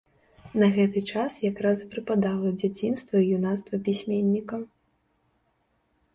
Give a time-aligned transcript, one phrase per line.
[0.61, 4.61] На гэты час якраз і прыпадала дзяцінства і юнацтва пісьменніка.